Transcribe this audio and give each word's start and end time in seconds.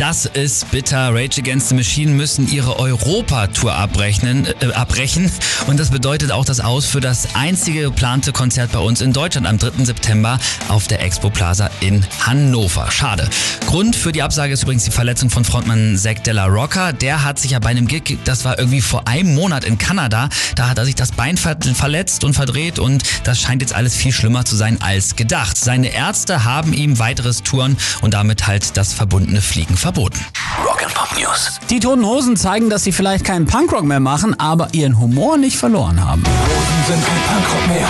Das 0.00 0.24
ist 0.24 0.70
bitter. 0.70 1.14
Rage 1.14 1.42
Against 1.42 1.68
the 1.68 1.74
Machine 1.74 2.12
müssen 2.12 2.50
ihre 2.50 2.78
Europa-Tour 2.78 3.74
abbrechen, 3.74 4.46
äh, 4.46 4.72
abbrechen. 4.72 5.30
Und 5.66 5.78
das 5.78 5.90
bedeutet 5.90 6.32
auch 6.32 6.46
das 6.46 6.58
Aus 6.60 6.86
für 6.86 7.02
das 7.02 7.34
einzige 7.34 7.82
geplante 7.82 8.32
Konzert 8.32 8.72
bei 8.72 8.78
uns 8.78 9.02
in 9.02 9.12
Deutschland 9.12 9.46
am 9.46 9.58
3. 9.58 9.84
September 9.84 10.40
auf 10.68 10.88
der 10.88 11.02
Expo 11.02 11.28
Plaza 11.28 11.68
in 11.80 12.06
Hannover. 12.24 12.90
Schade. 12.90 13.28
Grund 13.66 13.94
für 13.94 14.10
die 14.10 14.22
Absage 14.22 14.54
ist 14.54 14.62
übrigens 14.62 14.84
die 14.84 14.90
Verletzung 14.90 15.28
von 15.28 15.44
Frontmann 15.44 15.98
Zack 15.98 16.24
Della 16.24 16.46
Rocca. 16.46 16.92
Der 16.92 17.22
hat 17.22 17.38
sich 17.38 17.50
ja 17.50 17.58
bei 17.58 17.68
einem 17.68 17.86
Gig, 17.86 18.20
das 18.24 18.46
war 18.46 18.58
irgendwie 18.58 18.80
vor 18.80 19.06
einem 19.06 19.34
Monat 19.34 19.64
in 19.64 19.76
Kanada, 19.76 20.30
da 20.54 20.70
hat 20.70 20.78
er 20.78 20.86
sich 20.86 20.94
das 20.94 21.12
Bein 21.12 21.36
ver 21.36 21.58
verletzt 21.74 22.24
und 22.24 22.32
verdreht 22.32 22.78
und 22.78 23.02
das 23.24 23.38
scheint 23.38 23.60
jetzt 23.60 23.74
alles 23.74 23.94
viel 23.94 24.12
schlimmer 24.12 24.46
zu 24.46 24.56
sein 24.56 24.80
als 24.80 25.14
gedacht. 25.14 25.58
Seine 25.58 25.92
Ärzte 25.92 26.44
haben 26.44 26.72
ihm 26.72 26.98
weiteres 26.98 27.42
Touren 27.42 27.76
und 28.00 28.14
damit 28.14 28.46
halt 28.46 28.78
das 28.78 28.94
verbundene 28.94 29.42
Fliegen 29.42 29.76
verboten 29.76 29.89
verboten. 29.92 30.24
Rock'n'Pop 30.64 31.20
News. 31.20 31.58
Die 31.68 31.80
Toten 31.80 32.04
Hosen 32.06 32.36
zeigen, 32.36 32.70
dass 32.70 32.84
sie 32.84 32.92
vielleicht 32.92 33.24
keinen 33.24 33.46
Punkrock 33.46 33.82
mehr 33.82 33.98
machen, 33.98 34.38
aber 34.38 34.68
ihren 34.72 35.00
Humor 35.00 35.36
nicht 35.36 35.56
verloren 35.56 36.04
haben. 36.04 36.22
Hosen 36.22 36.84
sind 36.86 37.04
kein 37.04 37.20
Punkrock 37.22 37.68
mehr. 37.68 37.88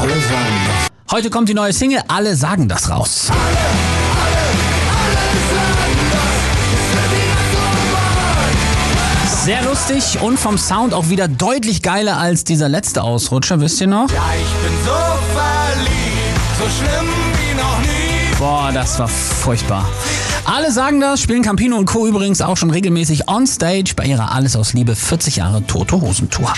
Alle 0.00 0.12
sagen 0.12 0.60
das. 0.66 1.12
Heute 1.12 1.30
kommt 1.30 1.48
die 1.48 1.54
neue 1.54 1.72
Single, 1.72 2.02
alle 2.06 2.36
sagen 2.36 2.68
das 2.68 2.88
raus. 2.88 3.32
Sehr 9.44 9.62
lustig 9.62 10.20
und 10.22 10.38
vom 10.38 10.56
Sound 10.56 10.94
auch 10.94 11.08
wieder 11.08 11.26
deutlich 11.26 11.82
geiler 11.82 12.16
als 12.16 12.44
dieser 12.44 12.68
letzte 12.68 13.02
Ausrutscher, 13.02 13.60
wisst 13.60 13.80
ihr 13.80 13.88
noch? 13.88 14.08
Ja, 14.10 14.22
ich 14.40 14.68
bin 14.68 14.72
so 14.84 14.90
verliebt, 15.34 16.40
so 16.58 16.64
schlimm 16.64 17.08
wie 17.32 17.54
noch 17.56 17.78
nie. 17.80 18.36
Boah, 18.38 18.70
das 18.72 18.98
war 19.00 19.08
furchtbar. 19.08 19.84
Alle 20.46 20.70
sagen 20.72 21.00
das, 21.00 21.20
spielen 21.22 21.42
Campino 21.42 21.76
und 21.76 21.86
Co. 21.86 22.06
übrigens 22.06 22.42
auch 22.42 22.56
schon 22.58 22.70
regelmäßig 22.70 23.28
on 23.28 23.46
stage 23.46 23.94
bei 23.96 24.04
ihrer 24.04 24.32
Alles 24.32 24.56
aus 24.56 24.74
Liebe 24.74 24.94
40 24.94 25.36
Jahre 25.36 25.66
Tote 25.66 26.00
Hosen 26.00 26.28
Tour. 26.28 26.52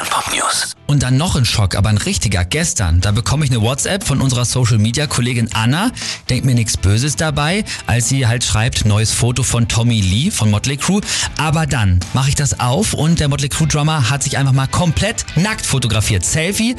Rock'n'Pop 0.00 0.34
News. 0.34 0.76
Und 0.86 1.02
dann 1.02 1.16
noch 1.16 1.36
ein 1.36 1.44
Schock, 1.44 1.74
aber 1.74 1.88
ein 1.88 1.98
richtiger. 1.98 2.44
Gestern, 2.44 3.00
da 3.00 3.12
bekomme 3.12 3.44
ich 3.44 3.50
eine 3.50 3.60
WhatsApp 3.60 4.04
von 4.04 4.20
unserer 4.20 4.44
Social 4.44 4.78
Media 4.78 5.06
Kollegin 5.06 5.50
Anna. 5.52 5.92
Denkt 6.28 6.46
mir 6.46 6.54
nichts 6.54 6.76
Böses 6.76 7.16
dabei, 7.16 7.64
als 7.86 8.08
sie 8.08 8.26
halt 8.26 8.42
schreibt, 8.42 8.86
neues 8.86 9.12
Foto 9.12 9.42
von 9.42 9.68
Tommy 9.68 10.00
Lee 10.00 10.30
von 10.30 10.50
Motley 10.50 10.76
Crue. 10.76 11.02
Aber 11.36 11.66
dann 11.66 12.00
mache 12.14 12.30
ich 12.30 12.34
das 12.34 12.60
auf 12.60 12.94
und 12.94 13.20
der 13.20 13.28
Motley 13.28 13.48
Crue 13.48 13.68
Drummer 13.68 14.10
hat 14.10 14.22
sich 14.22 14.38
einfach 14.38 14.52
mal 14.52 14.66
komplett 14.68 15.26
nackt 15.36 15.66
fotografiert. 15.66 16.24
Selfie. 16.24 16.76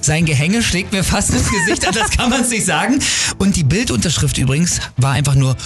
Sein 0.00 0.24
Gehänge 0.24 0.62
schlägt 0.62 0.92
mir 0.92 1.04
fast 1.04 1.30
ins 1.30 1.50
Gesicht 1.50 1.86
an, 1.86 1.94
das 1.98 2.10
kann 2.10 2.30
man 2.30 2.44
sich 2.44 2.64
sagen. 2.64 3.00
Und 3.38 3.56
die 3.56 3.64
Bildunterschrift 3.64 4.38
übrigens 4.38 4.80
war 4.96 5.12
einfach 5.12 5.34
nur 5.34 5.56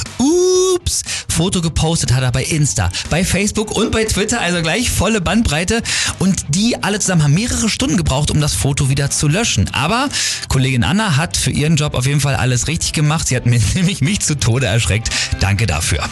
Ups. 0.74 1.02
Foto 1.28 1.60
gepostet 1.60 2.12
hat 2.12 2.22
er 2.22 2.32
bei 2.32 2.44
Insta, 2.44 2.90
bei 3.10 3.24
Facebook 3.24 3.70
und 3.72 3.90
bei 3.92 4.04
Twitter, 4.04 4.40
also 4.40 4.62
gleich 4.62 4.90
volle 4.90 5.20
Bandbreite. 5.20 5.82
Und 6.18 6.44
die 6.48 6.82
alle 6.82 6.98
zusammen 6.98 7.22
haben 7.22 7.34
mehrere 7.34 7.68
Stunden 7.68 7.96
gebraucht, 7.96 8.30
um 8.30 8.40
das 8.40 8.54
Foto 8.54 8.88
wieder 8.88 9.10
zu 9.10 9.28
löschen. 9.28 9.70
Aber 9.72 10.08
Kollegin 10.48 10.84
Anna 10.84 11.16
hat 11.16 11.36
für 11.36 11.50
ihren 11.50 11.76
Job 11.76 11.94
auf 11.94 12.06
jeden 12.06 12.20
Fall 12.20 12.34
alles 12.34 12.68
richtig 12.68 12.92
gemacht. 12.92 13.28
Sie 13.28 13.36
hat 13.36 13.46
mir 13.46 13.60
nämlich 13.74 14.00
mich 14.00 14.20
zu 14.20 14.38
Tode 14.38 14.66
erschreckt. 14.66 15.10
Danke 15.40 15.66
dafür. 15.66 16.08